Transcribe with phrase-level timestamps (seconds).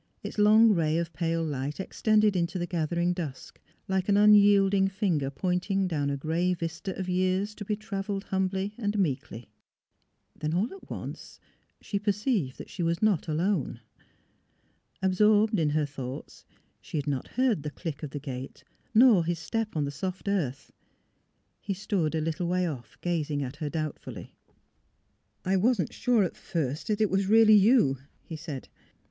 [0.23, 5.29] Its long ray of pale light extended into the gathering dusk, like an unyielding finger
[5.29, 9.51] point ing down a gray vista of years to be travelled humbly and meekly.
[10.35, 11.39] Then, all at once,
[11.81, 13.79] she perceived that she was not alone.
[15.03, 16.45] Absorbed in her thoughts,
[16.81, 18.63] she had not heard the click of the gate
[18.95, 20.71] nor his step on the soft earth.
[21.59, 24.33] He stood, a little way off, gazing at her doubtfully.
[24.91, 28.67] *' I— wasn't sure at first that it was really you," he said.